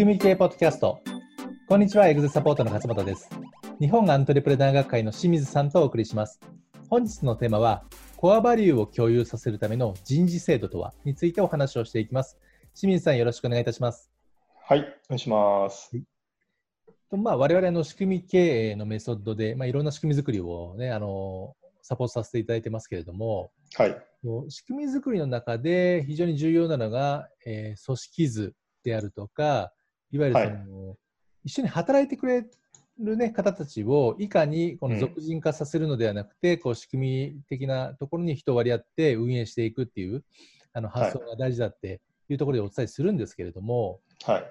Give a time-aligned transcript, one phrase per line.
[0.00, 1.02] 組み系ポッドキャスト。
[1.68, 3.28] こんにちは、エグゼサポートの勝本です。
[3.78, 6.40] 日本アントレプレナー学会の清水さんとお送りします。
[6.88, 7.84] 本日のテーマは、
[8.16, 12.38] コアバリューを共有させるための人事制度とはについてお話をしていきます。
[12.74, 14.10] 清水さん、よろしくお願いいたします。
[14.64, 15.90] はい、お願いします。
[15.92, 16.04] はい
[17.10, 24.02] とまあ、我々の仕組み経営のメソッドで、まあ、いろんな仕組み作りを、ね、あのサポートさせていただいてますけれども、はい、
[24.48, 29.74] 仕組み作りの中で非常に重要なのが、えー、組織図であるとか、
[30.12, 30.96] いわゆるその、はい、
[31.44, 32.46] 一緒に働いてくれ
[32.98, 40.24] る、ね、方たちをいかにこの俗人化させるのではなくて、うん、こう仕組み的なところに人を割り当って運営していくっていう
[40.72, 44.44] あの発想が大事だっていうところでお伝えするんですけれども、はい、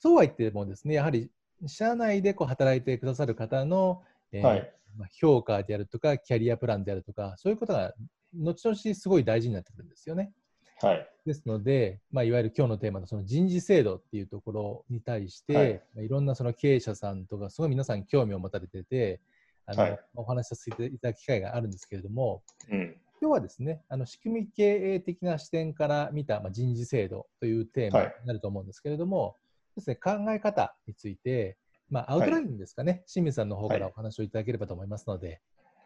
[0.00, 1.30] そうは言ってもですねやはり
[1.66, 4.02] 社内でこう働いてくださる方の、
[4.32, 4.72] えー、はい。
[4.98, 7.94] まあ、評価であるとかキャリアプランであるとかそういうことが
[8.34, 10.32] 後々すごい大事になってくるんですよね。
[10.82, 15.74] はい、ですので、まあ、いわゆる今日のテーマのその人事制度っていうところに対して、はい。
[15.94, 19.20] まあ、いろんなその経営者さんとかすごい皆さん興味を持たれてて
[19.66, 29.30] あの、はい、お話しさせていただく機会があるんですけれども、うん、今日はですねあの仕組み経営的な視点から見た、まあ、人事制度というテーマになると思うんですけれども、は
[29.76, 31.56] い、ですね、考え方について、
[31.88, 35.40] まあ、アウトラインですかね、清水さんの方からお話をいただければと思いますので、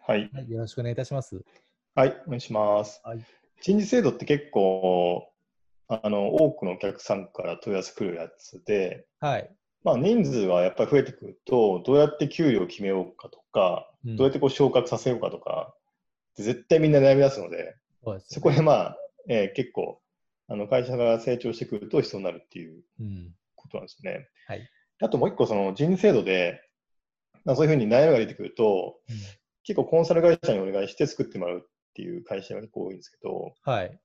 [0.06, 1.42] はい、よろしくお願いいたします。
[1.94, 3.02] はい、お願いします。
[3.04, 5.28] はい人事制度って結構、
[5.88, 9.50] あの、多くのお客さんから問い合わせ来るやつで、はい。
[9.84, 15.74] まあ、人数がやっぱり増えてくると、どうやって給料を決めようかとか、うん、どうやってこう昇格させようかとか、
[16.34, 18.96] 絶対みんな悩み出すので、そ、ね、そこでまあ、
[19.28, 20.00] えー、結構、
[20.48, 22.82] あの会社が成長してくると必要になるっていう
[23.54, 24.28] ことなんですよね。
[24.48, 24.70] うん、はい、
[25.02, 26.60] あともう一個、その人事制度で、
[27.44, 29.16] まあ、そういうふうに悩みが出てくると、うん、
[29.62, 33.98] 結構コンサル会社にお願いして作ってもらうっていう会社が結構多いんですけど、はい、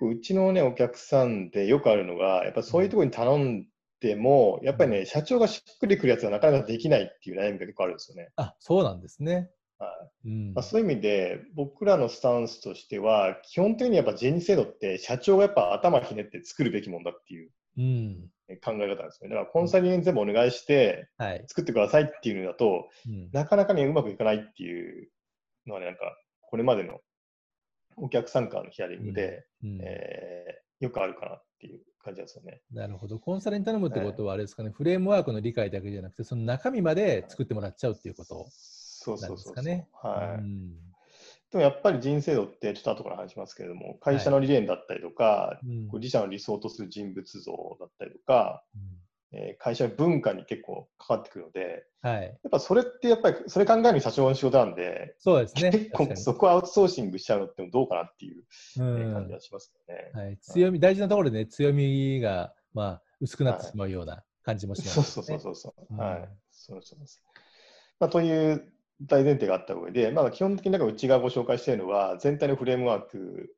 [0.00, 3.66] うちのね、お客さんでよくあるのが、やっぱそういうところに頼ん
[4.00, 8.30] でも、やっぱりね、社長がしっくりくるやつがなかなかできないっていう悩みが結構あるんですよね。
[8.36, 9.50] あ、そうなんですね。
[9.78, 9.88] は
[10.24, 10.28] い。
[10.28, 10.54] うん。
[10.54, 19.34] まあ、そういう意味で、僕らのスタンスとしては、基本的にやっぱ人事制度って社長がやっぱ頭ひねって作るべきもんだっていう考え方なんですよね。
[19.34, 21.10] だからコンサルに全部お願いして
[21.48, 25.08] 作ってくださいっていうのだと、うん、なかなかね、うまくいかないっていう
[25.66, 27.00] のはね、なんかこれまでの
[28.00, 32.62] お客さんからのヒアリングで、うんうん、えー、よくあるかなっていう感じですよね。
[32.72, 33.18] なるほど。
[33.18, 38.48] コンサルに頼むってことは、あれですかね、フレームワークの理解だけじゃなくて、その中身まで作ってもらっちゃうっていうこと
[39.20, 39.88] なんですかね？
[39.92, 40.42] はい。
[41.50, 48.62] でもやっぱり人生度ってちょっと後から話しますけれども、会社の理念だったりとか、はい、自社の理想とする人物像だったりとか、
[49.32, 55.70] えー、会社の文化に結構かかってくるので、はい、やっぱそれってやっぱりそれ考える社長の仕事なんで、そうですね。
[55.70, 58.44] 結構そこアウトソーシングしちゃうのってどうかなっていう、
[58.78, 60.10] うん、感じはしますよね。
[60.14, 65.94] はい、強み、大事なところでね、強みが、まあ、薄くなってしまうような感じもします、ね、そうそうそうそう。
[65.94, 66.28] うん、はい。
[66.50, 67.22] そうそうです。
[68.00, 68.72] まあ、という
[69.02, 73.54] 大前提があった上で、まあ、基本的になんかうちがご紹介しているのは、全体のフレームワーク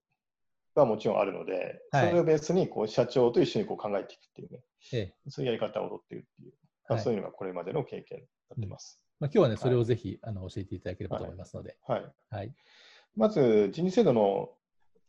[0.75, 4.60] はもちろんあるので、それをベースにこう社長と一緒にこう考えていくっていうね、
[4.92, 6.53] ええ、そういうやり方を踊っているっていう、
[6.88, 9.03] まあ、そういうのがこれまでの経験になってます。
[9.20, 11.76] うん、まあ、今日はね、それをぜひ、あの教えていただければと思いますので。
[11.86, 12.04] はい。
[12.30, 12.54] はい、
[13.16, 14.50] まず、人事制度の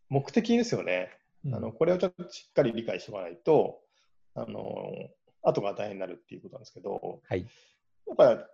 [0.10, 1.10] 目的ですよね。
[1.46, 3.80] うん、あのこれをちょっとしっかり理解しておかないと、
[4.36, 4.92] あの
[5.42, 7.42] 後が大変になるっていうことなんですけど、はい、
[8.08, 8.48] やっぱ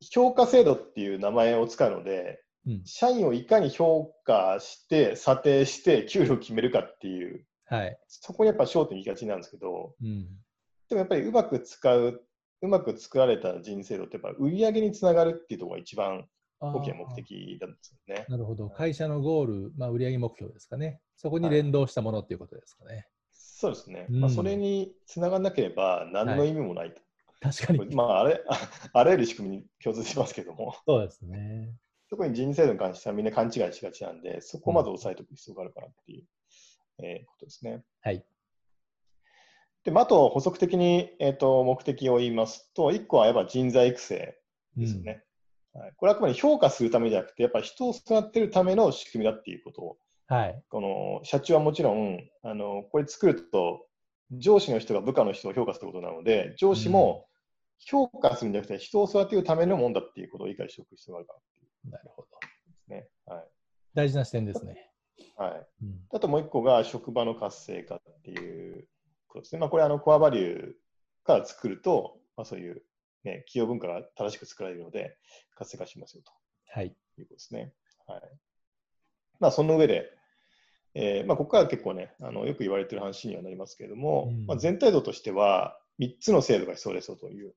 [0.00, 2.38] 評価制度っていう名前を使うので、うん、
[2.84, 10.26] 社員をいかに評価して、査定して、給料を決めるかっていう、はい、そこにやっぱ焦点いきがちなんですけど、うん、
[10.88, 12.22] でもやっぱりうまく使う、
[12.62, 16.26] うまく作られた人生度ってやっぱ売り上げにつながるっていうところが一番
[16.60, 18.24] 大きな目的なんですよね。
[18.28, 18.70] なるほど。
[18.70, 21.00] 会社のゴール、まあ、売上目標ですかね。
[21.16, 22.94] そこに連動したものっていうことですかね。
[22.94, 24.06] はい、そうですね。
[24.08, 27.00] うん、まあ、それにつながらなければ何の意味もないと。
[27.42, 27.94] はい、確かに。
[27.94, 28.42] まあ、あれ、
[28.92, 30.74] あらゆる仕組みに共通しますけども。
[30.86, 31.74] そうですね。
[32.14, 36.24] 特に人事制度に関してはみんな勘違いしがちなんで、そこをまず押さえておく必要があるかなっていう、
[37.02, 37.82] えー、ことですね。
[38.02, 38.24] はい。
[39.82, 44.38] で、あと補足的に、えーと、目的を言いますと、1個はやっぱ人材育成
[44.76, 45.24] ですよね、
[45.74, 45.92] うん、はい。
[45.96, 49.96] これはあくまで評価するためじゃなくて、やっぱり人を育てるための仕組みだっていうことを、
[50.28, 53.86] はい、この社長はもちろん、あのこれ作ると、
[54.30, 57.26] 上司の人が部下の人を評価することなので、上司も
[57.80, 61.64] 評価するんじゃなくて、人を育てるためのもんだっていうことを理解しておく必要があるかなっていう。
[61.90, 62.10] なる
[63.94, 64.90] 大事な視点ですね。
[65.36, 65.66] はい。
[65.82, 68.86] うん、あともう一個が職場の活性化っていう
[69.28, 69.60] ことですね。
[69.60, 70.72] まあ、これあのコアバリュー
[71.24, 72.82] から作ると、まあ、そういう、
[73.24, 75.16] ね、企業文化が正しく作られるので、
[75.56, 76.32] 活性化しますよと。
[76.68, 76.86] はい。
[76.86, 76.94] いう
[77.26, 77.72] ことですね。
[78.06, 78.20] はい。
[79.40, 80.10] まあ、その上で、
[80.94, 87.54] えーまあ、ここから結構ね、あのよく言われてる話にはなりますけれども、うん、まあ、全体度としては、3つの制度が必要ですよという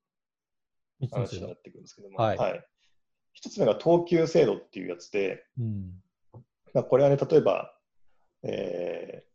[1.11, 2.65] 話になってくるんですけども、はい、はい、
[3.43, 5.91] 1つ目が等級制度っていうやつで、うん、
[6.73, 7.73] まあ、これはね、例えば、
[8.43, 9.27] えー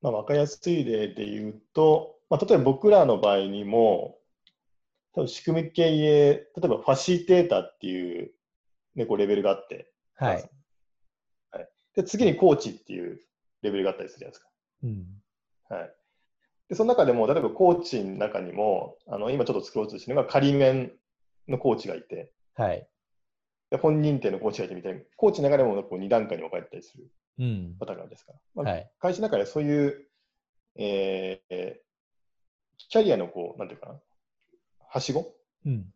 [0.00, 4.16] まあ、分かりやすい例で言うと、まあ、例えば僕らの場合にも、
[5.14, 8.30] 多分仕組み経営、例えばファシリテーターっていう、
[8.94, 10.50] ね、こうレベルがあって、はい、
[11.50, 13.20] はい、で次にコーチっていう
[13.62, 14.48] レベルがあったりするじゃないですか。
[14.84, 15.06] うん。
[15.68, 15.94] はい、
[16.68, 20.92] でその中でも、例えばコーチの中にも、あの今ちょっと作ろうとしてるのが仮面
[21.48, 22.88] のコーチがいて、はい、
[23.70, 27.10] で本認定のコーチがいてみたいな、コーチの中でもこう2段階に分かれたりする
[27.78, 30.08] パターンですから、まあ、はい、会社の中でそういう、
[30.76, 31.74] えー、
[32.88, 34.00] キャリアのこう、なんていうかな、
[34.88, 35.34] はしご、
[35.66, 35.86] うん。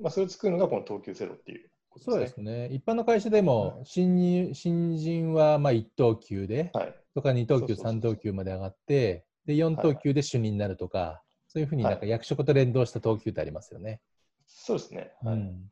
[0.00, 2.66] まあ、それを作るのがこの等級制度っていうそうですね。
[2.72, 14.00] 一般の会社でも新入、新人はまあ1等級で、はい、とか2等級、3等級まで上がって、で4等級で主任になるとか、はい、そういうふうになんか役職と連動した等級ってありますよね。
[14.46, 15.12] そうですね。
[15.22, 15.70] はい、うん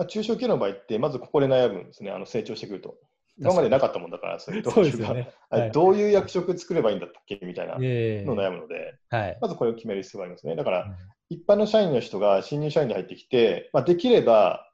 [0.00, 2.96] まあ、中小企業の場合って、まずここで悩むんですね、あの成長してくると。
[3.38, 5.30] 今までなかったもんだから、そういう等級が、ね。
[5.50, 7.38] はい、どういう役職作ればいいんだっけ？
[7.42, 10.56] みたいなのを悩むので、はい、まずこれを決める必要がありますね。
[10.56, 10.94] だから、うん、
[11.28, 14.66] 一般の社員の人が新入社員に入ってきて、まあ、できれば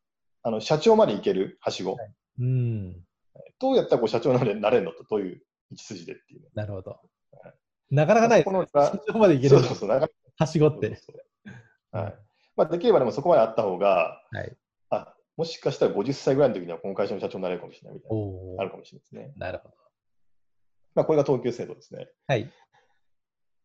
[0.45, 2.09] あの社長まで行けるはしご、はい、
[2.41, 2.93] うん。
[3.59, 5.43] どうやったらこう社長になれるのと、どういう
[5.73, 6.43] 道筋でっていう。
[6.55, 6.91] なるほど。
[6.93, 6.99] は
[7.91, 8.45] い、なかなかない。
[8.45, 8.67] ですね。
[8.73, 10.11] 社長まで行けるそうそうそう。
[10.39, 10.99] はしごって。
[11.93, 12.15] はい。
[12.57, 14.51] まあ、できればでもそこまであった方が、はい、あ
[15.37, 18.11] もしかしたら50歳ぐらいの時にはこの会社の社長になれるかもしれないみたい
[18.57, 19.33] な、あるかもしれないですね。
[19.37, 19.75] なるほど。
[20.95, 22.09] まあ、これが等級制度ですね。
[22.27, 22.51] はい。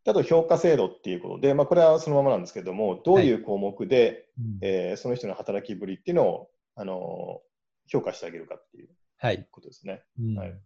[0.05, 7.41] あと評価制度っていうことで、まあ、これはそのままなんですけども、どういう項目で、はいうん、えー、その人の働きぶりっていうのをあの
[7.87, 10.03] 評価してあげるかっていうことですね。
[10.35, 10.61] はい、はい、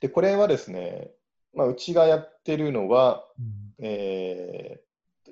[0.00, 1.10] でこれはですね、
[1.54, 3.24] まあ、うちがやってるのは、
[3.78, 4.80] うん、えー、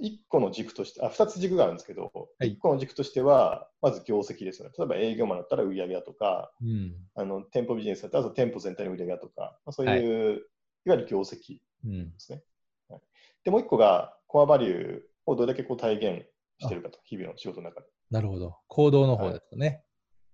[0.03, 4.75] 1個の軸としてあ、2つ軸があるんですけど、はい、1個の軸としては、まず業績ですよね。
[4.77, 10.43] 例えば営業マンだったら売上だとか、うん、あの店舗ビジネスだったら店舗全体の売上だとか、まあ、そういう、はい、いわ
[10.87, 12.43] ゆる業績ですね。
[12.89, 13.01] はい、
[13.45, 16.27] で、もう1個がコアバリューをどれだけこう体現
[16.59, 17.87] してるかと、日々の仕事の中で。
[18.11, 18.57] なるほど。
[18.67, 19.67] 行動の方ですね。
[19.67, 19.83] はい、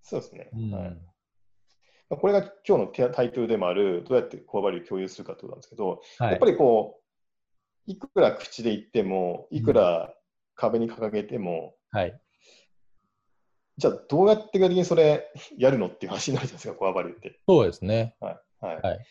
[0.02, 0.50] そうですね。
[0.54, 0.98] うん、はい
[2.16, 6.97] これが今日のタイトルでもある、どうやってコアバリュー共有するかということなんですけど、はい、やっぱりこう、
[7.88, 10.14] いくら口で言っても、いくら
[10.54, 12.20] 壁に掲げても、うん、はい、
[13.78, 17.40] じゃあどうやって的にそれやるのっていう話になるじゃないですか、コアバリューって。
[17.48, 18.14] そうですね。
[18.20, 18.38] はい。
[18.60, 19.06] はい、はい、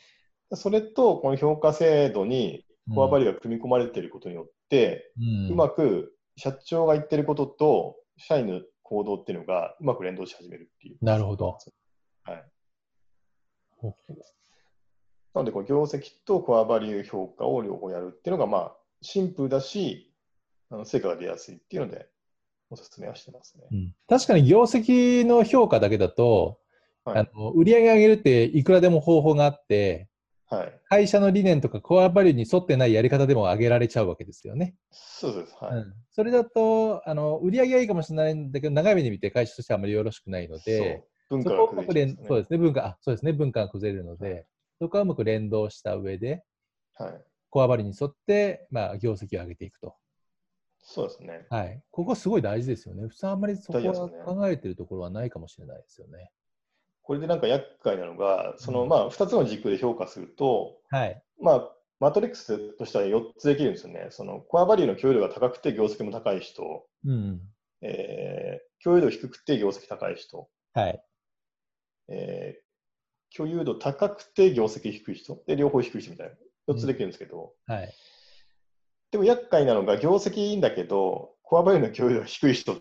[0.53, 10.97] それと、この評価制度にコアバリューが組み込まれていることによって、うん、うまく社長が言ってることと、社員の行動っていうのがうまく連動し始めるっていう。
[11.01, 11.57] なるほど。
[12.23, 12.43] はい。
[15.37, 20.11] なので、こ業績とコアバリュー評価を両方やるっていうのが、まあ、シンプルだし、
[20.69, 22.07] あの成果が出やすいっていうので、
[22.69, 26.59] お勧めはしてますね、うん、確かに業績の評価だけだと、
[27.05, 30.09] はい、あの売上上げるっていくらでも方法があって、
[30.49, 34.75] はい、会社の理念とかコアバリューに沿ってないやり方でも上げられちゃうわけですよね。
[34.91, 35.55] そうです。
[35.61, 35.75] はい。
[35.75, 44.45] うん、それだと、あの、売り上げはいいかもしれないんだけど、長い目で見て会社としてはあまりよろしくないので、文化が崩れ、ね、そうですね、文化、あ、そうですね、文化が崩れるので、はい、
[44.79, 46.43] そこはうまく連動した上で、
[46.95, 49.95] はい、コアバリューに沿って、まあ、業績を上げていくと。
[50.89, 51.45] そうですね。
[51.49, 51.81] はい。
[51.91, 53.07] ここすごい大事ですよね。
[53.07, 56.31] 普通あんまりそこは考えてるところはないかもしれないですよね。
[57.01, 64.07] これでなんか厄介なのが、そのまあ2つの軸で評価すると、はい、まあマトリックスとしては4つできるんですよね。
[64.11, 67.41] そのコアバリューの共有度が高くて業績も高い人、うん
[67.81, 71.03] えー、共有度低くて業績高い人、はい
[72.09, 72.66] えー、
[73.35, 77.93] 共有度高くて業績低い人、で両方低い人みたいな、4つできるんですけど、うん、はい、
[79.11, 82.75] でも厄介なのが業績いいんだけど、コアバリューの共有度が低い人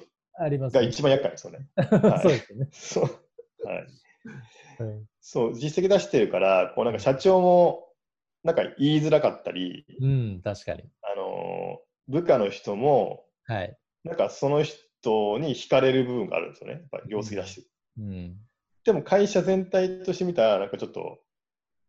[0.73, 1.69] が一番厄介ですよね。
[1.77, 2.69] はい、そうですね。
[2.73, 3.05] そう
[3.67, 3.87] はい
[5.21, 7.87] そう、実績出してるから、こうなんか社長も
[8.45, 10.85] なんか言いづらかったり、うん、確かに。
[11.03, 13.77] あの、部下の人も、はい。
[14.05, 16.75] なんかその人に惹かれる部分があるんですよね。
[16.75, 17.67] やっぱ業績出してる。
[17.99, 18.05] うん。
[18.05, 18.37] うん、
[18.87, 21.19] でも会社全体として見たら、なんかちょっと、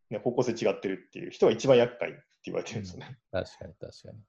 [0.09, 3.17] ね、方向性違ってるっていう人が一番厄介って言われてるんですよね。
[3.33, 4.19] うん、確かに確かに。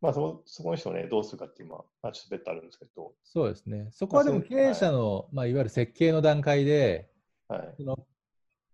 [0.00, 3.14] まあそ、そこの人をね、どうするかっていうのは、まあ、ちょっと別途あるんですけど。
[3.24, 3.88] そうですね。
[3.90, 7.08] そこはでも経営者の、はいまあ、いわゆる設計の段階で、
[7.48, 8.06] はい、その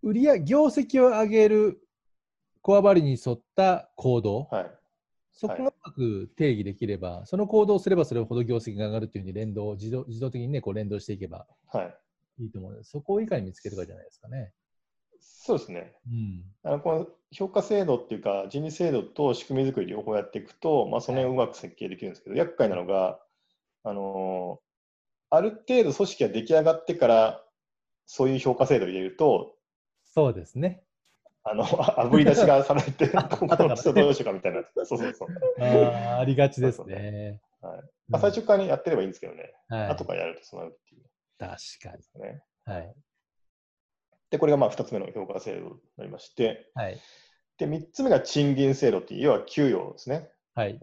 [0.02, 1.80] 売上業績を上げる
[2.62, 4.70] コアバリに沿った行動、はい、
[5.32, 11.78] そこをうまく定義できれば、はい、その行動をすればそれほど業績が上がるというふうに連動自動自動的に、ね、こう連動していけばい
[12.46, 14.52] いと思うので、そこをいかに見つけるかじゃないですかね。
[15.20, 15.92] そうですね。
[16.06, 23.18] うん、あのこの評価制度っていうか、人事制度と仕組み作り両方やっていくと、まあ、その辺をうまく設計できるんですけど、はい、厄介なのが、
[23.84, 27.44] あのー、ある程度組織が出来上がってから、
[28.06, 29.54] そういう評価制度を入れると、
[30.04, 30.82] そうですね。
[31.44, 31.64] あの、
[32.00, 34.64] あぶり出しがされて、この人どうしようかみたいな。
[34.84, 35.28] そうそうそう。
[35.62, 37.40] あありがちですね。
[37.60, 39.52] はいまあ、最初からやってればいいんですけどね。
[39.68, 41.07] はい、後からやるとそうなるっていう。
[41.38, 42.22] 確かに。
[42.22, 42.42] ね。
[42.64, 42.94] はい。
[44.30, 46.98] で、これがまあ2つ目の評価制度になりまして、はい、
[47.58, 50.28] で、3つ目が賃金制度っていう、要は給与ですね。
[50.54, 50.78] はい、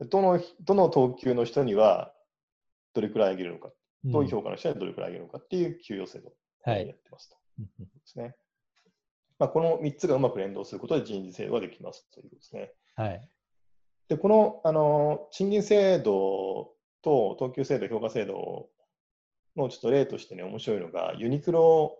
[0.00, 2.12] どのどの等級の人には
[2.94, 3.70] どれくらい上げるのか、
[4.04, 6.32] うん、どういう評価の人にはどれくらい上げるのかっていう給与制度を
[6.70, 7.36] やってますと。
[7.36, 8.34] はい、ですね
[9.38, 12.72] まあ、この3つがうまく連動することで人事制度ができますということですね。
[12.94, 13.28] はい、
[14.08, 18.70] で、このあの賃金制度と等級制度、評価制度
[19.56, 21.98] のちょっと例としてね、面白いのが、ユニクロ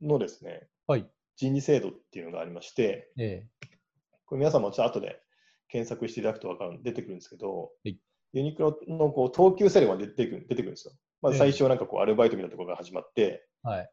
[0.00, 3.66] のですね、はい、人事制度っていうのがありまして、ええ、
[4.26, 5.20] これ皆さんもちょっと後で
[5.68, 7.98] 検索していただくと分かる出てくるんですけど、はい、
[8.32, 10.94] ユニクロのこう等級制度が出てくる出てくるんですよ。
[11.20, 13.90] まず最初なんかこうアルバイトみたいなところが始まって、はい、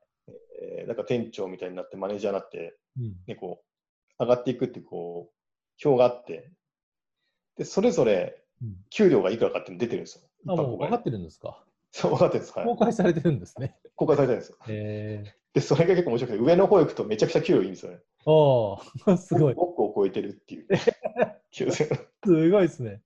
[0.62, 3.62] えー、なんか店長みたいになってマネージャーになって、うん、ね、こ
[4.20, 6.52] う上がっていくってこう表があって、
[7.58, 8.42] でそれぞれ
[8.90, 10.54] 給料がいくらかって出てるんですよ。
[10.54, 11.65] あもう分かってるんですか？
[11.98, 12.60] そう、分かってるんです。
[12.60, 13.78] はい、公開されてるんですね。
[13.96, 14.58] 公開されてるんですよ。
[14.68, 18.00] えー、で、それが結構面白くて、上の方行くとめちゃくちゃ給料いいんですよね。
[18.26, 18.80] おお、
[19.16, 19.54] すごい。
[19.54, 20.68] 5個を超えてるっていう。
[20.78, 23.02] すごいですね。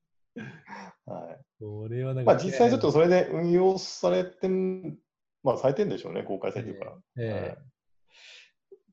[1.05, 1.63] はい。
[1.63, 4.97] これはなんか、まあ、実際ちょっとそれで運用されてん、
[5.43, 6.97] まあ、されてるんでしょうね、公開されてるから。
[7.17, 7.59] えー、えー、はい、だか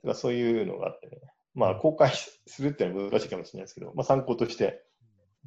[0.03, 1.23] らそういうのがあってね。
[1.55, 4.85] まあ、公開するっていうのは難しいかもしれないですけど、まあ、参考として、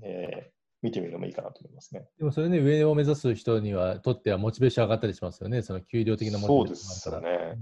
[0.01, 2.07] えー、見てみるのもいいかなと思いますね。
[2.17, 7.57] でもそれね、上を目指す人にはとってはモチベーション上がったりしますよね、その給料的なモチベーションそうですね、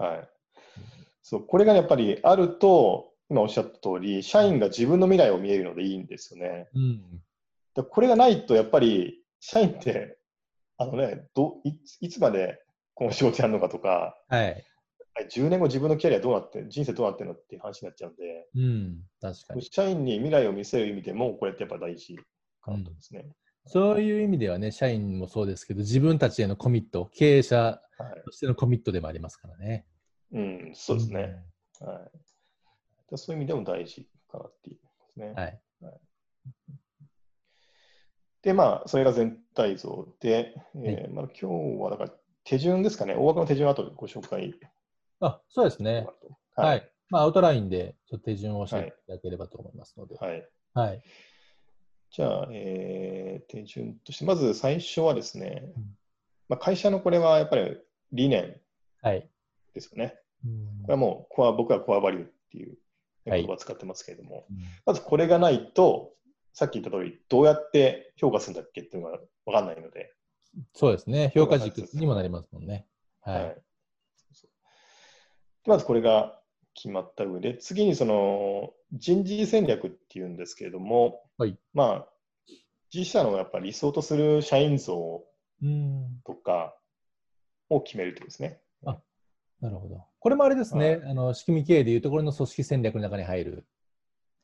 [0.00, 0.28] うん、はい。
[1.22, 6.68] そう、これがやっぱりあると、今おっしゃった通り、社員が自分の未来を見えるのでいいんですよね。
[6.74, 7.22] うん、
[7.74, 10.18] でこれがないと、やっぱり社員って、
[10.78, 12.62] あのね、どいいつまで
[12.94, 14.64] この仕事やるのかとか、はい、
[15.30, 19.62] 10年後自分のキャリアどうなって、人生どうなってるのっていう話になっちゃうんで、うん、確かに。
[19.62, 22.18] 社員に未来を見せる意味でも、これってやっぱ大事
[22.60, 23.34] かなとですね、うん、
[23.66, 27.80] そういう意味ではね、社員もそうですけど、自分たちへのコミット、経営者
[28.24, 29.86] としてのコミットでもありますからね。
[30.32, 31.44] はい、うん、そうですね。
[31.80, 35.32] うん、はい、そういう意味でも大事かなっていうですね。
[35.32, 36.00] はい、はい、
[38.42, 42.12] で、まあ、それが全体像で、えーまあ、今日はだから
[42.44, 44.54] 手順ですかね、大枠の手順を後でご紹介。
[45.20, 46.06] あそうですね。
[46.54, 46.90] はい、はい。
[47.10, 50.16] まあ、アウトラインでちょっと手順を教えていただければと思いますので。
[50.16, 50.48] はい。
[50.74, 51.02] はい、
[52.10, 55.84] じゃあ、えー、手順として、まず最初はですね、うん、
[56.48, 57.76] まあ、会社のこれはやっぱり
[58.12, 58.56] 理念
[59.74, 60.04] ですよね。
[60.04, 60.14] はい、
[60.82, 62.78] これはもうコア、僕はコアバリューっていう
[63.26, 64.44] 言葉を使ってますけれども、はい。
[64.50, 66.14] うん、まずこれがないと、
[66.54, 70.14] さっき言った通り、どうやって評価するんだっけっていうのが分かんないので。
[70.74, 72.86] そうですね、評価軸にもなりますもんね。
[73.20, 73.62] はい、はい、
[75.66, 76.37] まずこれが
[76.78, 82.54] 決まった上で、次にその人事戦略っていうんですけれども、はい、まあ、
[82.94, 85.24] 自社のやっぱ理想とする社員像
[86.24, 86.76] とか
[87.68, 88.60] を決めるとですね。
[88.86, 88.96] あ
[89.60, 90.04] なるほど。
[90.20, 93.66] これもあれですね、はい、あの仕組み経営でいうところの組織戦略の中に入る。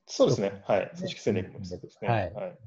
[0.07, 0.61] そうですね。
[0.67, 0.91] はい。
[0.97, 2.09] 組織戦略もそうですね。
[2.09, 2.33] はい。
[2.33, 2.59] はい、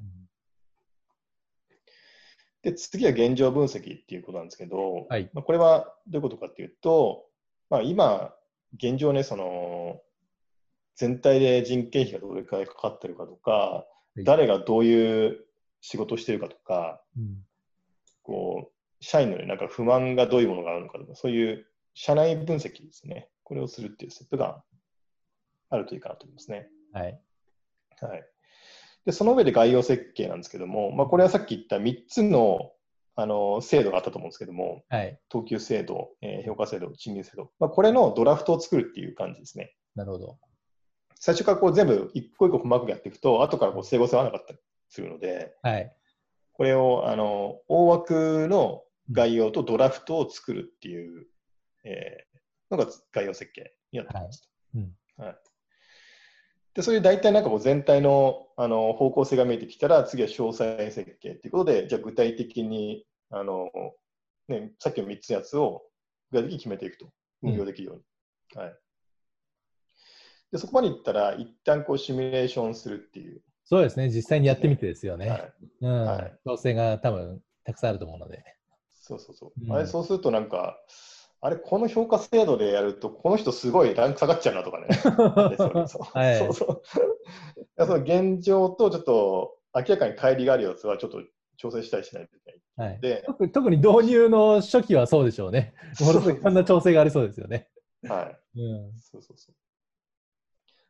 [2.62, 7.26] で、次は現状分析っていうことなんですけど、はい、まあ、これはどういうことかっていうと、
[7.68, 8.34] まあ、今、
[8.74, 10.00] 現状ね、その、
[10.96, 15.44] 全体で人件費がどれくらいかかってるかとか、はい、誰がどういう
[15.80, 17.44] 仕事をしてるかとか、うん、
[18.22, 23.28] こう、社員の、ね、なんか不満がどういうものがあるのかとか、そういう社内分析ですね。
[23.44, 24.62] これをするっていうステップが
[25.70, 26.68] あるといいかなと思いますね。
[26.92, 27.20] はい。
[28.00, 28.24] はい。
[29.06, 32.72] で、その上で概要設計なんですけども、まあ、これはさっき言った3つの
[33.20, 39.74] あの制度があったと思うんですけども、はい、等級制度、えー、評価制度、賃金制度、まあ、これのドラフトを作るっていう感じですね。
[39.96, 40.38] なるほど。
[41.16, 45.92] 最初からこう全部一個一個細かくやっていくと、後からこう整合性合わなかったりするので、はい、
[46.52, 51.26] これをあの大枠の概要とドラフトを作るっていう、うん、
[51.82, 54.48] えー、のが概要設計になってます。
[54.74, 55.24] はい、うん。
[55.24, 55.36] はい。
[56.74, 63.70] で、そういう大体なんかこう全体のあの方向性が見えてきたら、次は詳細設計ということで、じゃあ具体的に、あの、
[64.48, 65.82] ね、さっきの3つのやつを
[66.30, 67.08] 具体的に決めていくと、
[67.42, 68.02] 運用できるように。
[68.56, 68.76] うん、はい。
[70.52, 73.42] で、そこまでいったら、一旦こうシミュレーションするっていう。
[73.64, 75.28] そうですね、実際にやってみてですよね。
[75.28, 75.52] はい。
[75.82, 76.04] うん。
[76.04, 78.42] はい、調整が多分たくさんあると思うので。
[78.90, 79.52] そうそうそう。
[79.64, 80.78] うん、あれ、そうするとなんか、
[81.40, 84.88] あれ、この評価制度でやると、この人すごいランク下がっちゃうなとかね。
[85.56, 86.82] そうそう。
[87.78, 91.22] その現状とちょっと明らかに乖離があるやつはちょっと
[91.56, 92.60] 調整したりしないといけない。
[92.78, 95.74] はい、で特に導入の初期はそうでしょうね。
[96.00, 97.68] ものすごいいろんな調整がありそうですよね。
[98.08, 98.22] は
[98.56, 98.60] い。
[98.60, 99.54] うん、そうそうそう。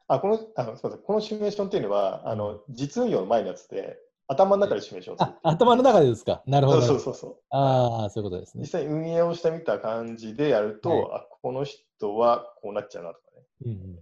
[0.07, 1.03] あ、この、あのすみません。
[1.03, 5.39] このシミュレーションっていうのは、あの、実運用の前のやつで、頭の中でシミュレーションする。
[5.43, 6.43] あ、頭の中でですか？
[6.47, 6.83] なるほど。
[6.83, 8.63] そうそうそうああ、そういうことですね。
[8.63, 13.43] 実際運営をしてみた感じでやると、はい、あ、この人はこうなっちゃうなとかね。
[13.65, 14.01] うん、うん、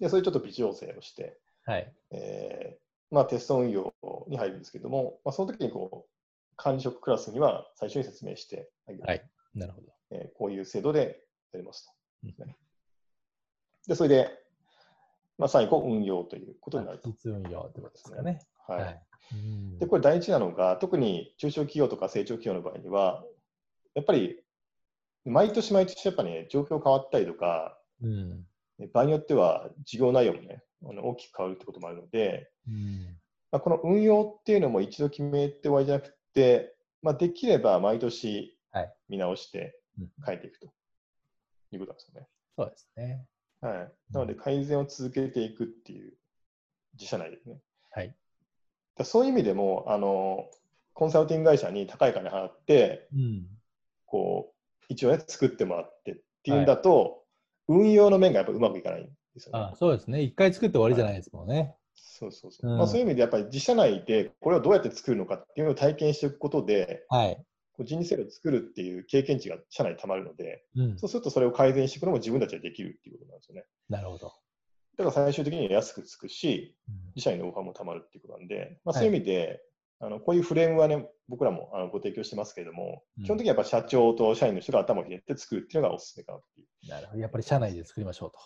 [0.00, 1.92] で、そういうちょっと微調整をして、はい。
[2.10, 2.81] えー、
[3.12, 3.94] まあ、テスト運用
[4.28, 9.04] に入るんですけども、まあ、その時にこう、管理職クラスには最初に説明してあげる。
[9.06, 9.30] はい。
[9.54, 9.88] なるほど。
[10.10, 11.20] えー、こういう制度で
[11.52, 11.92] やりますと。
[12.24, 12.54] うん
[13.88, 14.30] で、それで、
[15.38, 17.08] まあ、最後、運用ということになると。
[17.08, 18.38] 実運用ってことですかね。
[18.68, 18.80] はい。
[18.80, 19.02] はい、
[19.80, 23.24] で、これ大事なのが、特に中小企業とか成長企業の場合には、
[23.94, 24.40] やっぱり、
[25.24, 28.46] 毎年毎年やっぱね、状況変わったりとか、うん、
[28.92, 33.16] 場合によっては事業内容もね、大きく変わるってこともあるので、うん
[33.52, 38.56] まあ、この運用っていうのも一度決めて終わりじゃなくて、まあ、できれば毎年
[39.08, 39.78] 見直して
[40.24, 40.72] 変えていくと
[41.70, 42.28] いうことなんですよね。
[42.56, 43.26] そうですね。
[43.60, 43.92] はい。
[44.10, 46.14] なので、改善を続けていくっていう
[46.94, 47.60] 自社内ですね。
[47.90, 48.14] はい。
[48.96, 50.50] だそういう意味でも、あの、
[50.94, 53.46] コンサルティング会社に高い金払って、うん、
[54.06, 57.24] こう、一応ね、作ってもらってっていうんだと、
[57.68, 59.70] はい、運用の面がやっぱうまくいかないんですよね。
[59.72, 60.22] あそうですね。
[60.22, 61.58] 一回作って終わりじゃないですもんね。
[61.58, 62.70] はい、そうそうそう。
[62.70, 67.44] うん、まあ、そういう意味で、やっぱり自社内でこれをどうやって作るのかっていうのを体験していくことで、はい、
[67.80, 73.64] 人事制度を作るっていう経験値が社内にたまるので、うん、そうするとそれを改善していくのも自分たちでできるっていうことなんですよね。
[73.88, 74.32] なるほど。
[74.98, 76.76] だから最終的には安くつくし、
[77.16, 79.62] 自社にノウハウもたまるっていうことなんで、まあ、そういう意味で、
[79.98, 86.90] はい、あのこういうフレームはね、僕らもあのご提供してますけれども、うん、基本的にはやっぱ社長と社員の人が頭をひねって作るっていうのがおすすめかなっていう。
[86.90, 87.20] なるほど。
[87.20, 88.38] やっぱり社内で作りましょうと。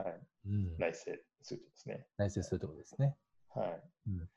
[0.00, 0.20] はい。
[0.46, 2.06] うん、内製するとですね。
[2.18, 3.16] 内製するとことですね。
[3.54, 3.82] はい。
[4.08, 4.28] うん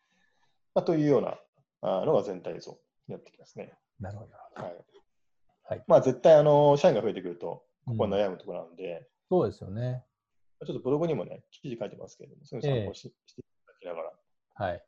[0.75, 2.71] まあ、というようなのが全体像
[3.07, 3.73] になってきますね。
[3.99, 4.63] なるほど。
[4.63, 4.75] はい。
[5.63, 10.03] はい、まあ、絶対、あの、社員が増えてくると、ここは悩むところなんで、うん、そうですよね。
[10.65, 14.83] ちょっとブログにもね、記事書いてますけれども、そういう参考し,、していただきながら、はい。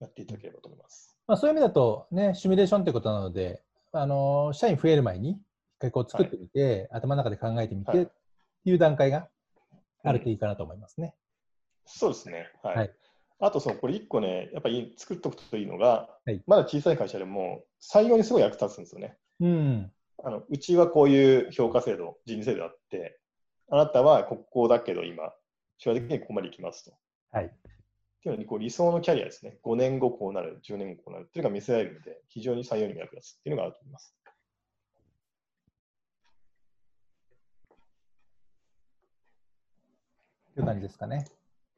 [0.00, 1.16] やっていただければと思います。
[1.26, 5.38] まあ、そういう意味だと、ね、シミュレーションってことなので、あの、社員増える前に、一
[5.78, 8.12] 回こう作ってみて、はい、頭の中で考えてみて、はい、って
[8.64, 9.28] いう段階が
[10.02, 11.14] あるといいかなと思いますね。
[11.86, 12.50] うん、そうですね。
[12.62, 12.76] はい。
[12.76, 12.94] はい、
[13.40, 19.16] あとその、これ1個ね、やっぱり作っておくといいのが、はい、まだ小さい会社でも採用にすごい役立つんですよね。
[19.40, 19.92] うん、
[20.24, 23.18] あのうちはこういう評価制度、人事制度あって、
[23.70, 25.32] あなたは国交だけど今、
[25.78, 26.92] 将来的にここまで行きますと。
[27.30, 27.46] はい。
[27.46, 27.48] っ
[28.22, 29.58] ていうのにこう理想のキャリアですね。
[29.64, 34.14] 5年後こうなる、10年後こうなるっていうのが見せられるので、非常に採用に役立つっていうのがあると思います。
[40.60, 41.24] いう感じですかね。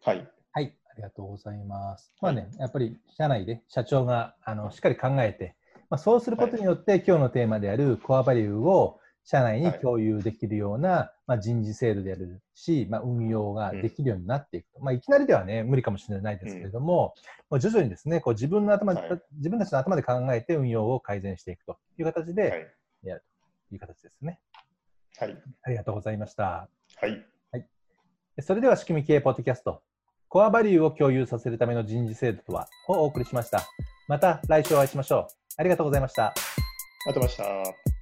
[0.02, 0.28] はい。
[0.52, 0.76] はい。
[0.90, 2.12] ありがとうございます。
[2.20, 5.56] まあね、やっぱり社内で社長があのしっかり考えて、
[5.90, 14.80] まあ、そうすることによって、今日のテーマであるコアバリューを社内に共有できるような、まあ、人事制度であるし、まあ、運用ができるようになっていくと。
[14.80, 17.14] まあ、いきなりではね、無理かもしれないですけれども、
[17.50, 18.94] もう徐々にですね、こう自分の頭、
[19.36, 23.24] 自分たちの頭で考えて運用を改善していくという形でやる
[23.68, 24.40] という形ですね。
[25.18, 25.42] はい。
[25.62, 26.68] ありがとうございました。
[26.96, 27.10] はい。
[27.10, 27.24] はい、
[28.40, 29.82] それでは、仕組み系ポッドキャスト。
[30.28, 33.62] コアバリューを共有させるための人事制度とはをお送りしました。
[34.08, 35.34] また来週お会いしましょう。
[35.58, 36.26] ありがとうございました。
[36.26, 36.34] あ
[37.06, 37.93] りがとうございました。